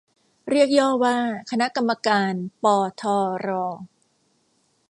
[0.49, 1.17] เรียกย่อว่า
[1.51, 3.67] คณะกรรมการ ปอ ทอ รอ